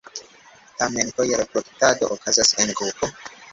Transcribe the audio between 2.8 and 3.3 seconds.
grupo.